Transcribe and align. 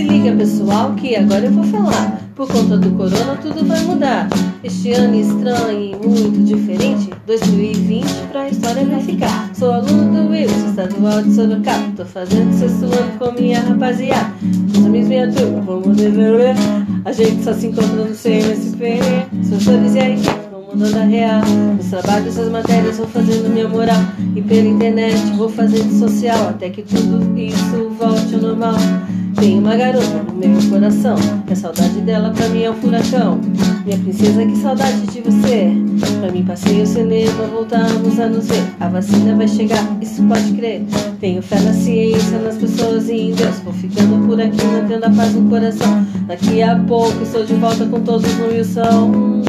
Se 0.00 0.06
liga 0.06 0.32
pessoal 0.32 0.94
que 0.94 1.14
agora 1.14 1.44
eu 1.44 1.52
vou 1.52 1.64
falar. 1.64 2.22
Por 2.34 2.48
conta 2.48 2.78
do 2.78 2.90
corona 2.92 3.36
tudo 3.36 3.66
vai 3.66 3.82
mudar. 3.82 4.30
Este 4.64 4.92
ano 4.92 5.14
estranho 5.14 5.78
e 5.78 6.08
muito 6.08 6.42
diferente. 6.42 7.10
2020 7.26 8.06
pra 8.32 8.48
história 8.48 8.82
vai 8.86 9.02
ficar. 9.02 9.54
Sou 9.54 9.70
aluno 9.70 10.22
do 10.22 10.30
Wilson, 10.30 10.70
estadual 10.70 11.22
de 11.22 11.34
Sorocaba. 11.34 11.92
Tô 11.94 12.06
fazendo 12.06 12.50
sexto 12.58 12.86
ano 12.86 13.18
com 13.18 13.30
minha 13.32 13.60
rapaziada. 13.60 14.32
Os 14.72 14.86
amigos 14.86 15.08
minha 15.08 15.30
turma, 15.30 15.60
vamos 15.60 15.94
desenvolver. 15.94 16.54
A 17.04 17.12
gente 17.12 17.44
só 17.44 17.52
se 17.52 17.66
encontra 17.66 17.96
no 17.96 18.14
CMSP. 18.14 19.00
Professores 19.50 19.94
e 19.96 19.98
a 19.98 20.08
equipe 20.08 20.50
mundo 20.74 20.90
da 20.92 21.02
real. 21.02 21.42
Os 21.78 21.90
trabalhos, 21.90 22.38
as 22.38 22.48
matérias 22.48 22.96
vou 22.96 23.06
fazendo 23.08 23.50
minha 23.50 23.68
moral. 23.68 24.00
E 24.34 24.40
pela 24.40 24.66
internet 24.66 25.16
vou 25.36 25.50
fazendo 25.50 25.92
social. 25.98 26.48
Até 26.48 26.70
que 26.70 26.82
tudo 26.82 27.38
isso 27.38 27.90
volte 27.98 28.34
ao 28.34 28.40
normal. 28.40 28.76
Tem 29.40 29.58
uma 29.58 29.74
garota 29.74 30.22
no 30.22 30.34
meu 30.34 30.70
coração. 30.70 31.16
Que 31.46 31.54
a 31.54 31.56
saudade 31.56 31.98
dela 32.02 32.28
pra 32.28 32.46
mim 32.50 32.62
é 32.62 32.70
um 32.70 32.74
furacão. 32.74 33.40
Minha 33.86 33.96
princesa, 33.96 34.44
que 34.44 34.54
saudade 34.56 35.00
de 35.06 35.22
você. 35.22 35.72
Pra 36.20 36.30
mim, 36.30 36.44
passei 36.44 36.82
o 36.82 36.86
cinema, 36.86 37.46
voltamos 37.46 38.20
a 38.20 38.26
nos 38.26 38.48
ver. 38.48 38.62
A 38.78 38.88
vacina 38.88 39.34
vai 39.34 39.48
chegar, 39.48 39.82
isso 40.02 40.22
pode 40.24 40.52
crer. 40.52 40.82
Tenho 41.20 41.40
fé 41.40 41.58
na 41.60 41.72
ciência, 41.72 42.38
nas 42.38 42.58
pessoas 42.58 43.08
e 43.08 43.30
em 43.30 43.32
Deus. 43.32 43.58
Vou 43.64 43.72
ficando 43.72 44.26
por 44.26 44.38
aqui, 44.38 44.62
mantendo 44.62 45.06
a 45.06 45.10
paz 45.10 45.34
no 45.34 45.48
coração. 45.48 46.06
Daqui 46.26 46.62
a 46.62 46.76
pouco 46.76 47.22
estou 47.22 47.42
de 47.42 47.54
volta 47.54 47.86
com 47.86 48.00
todos 48.00 48.30
no 48.36 48.48
Wilson. 48.48 49.40